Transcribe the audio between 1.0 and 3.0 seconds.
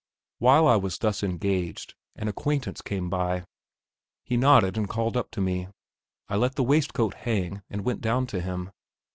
engaged an acquaintance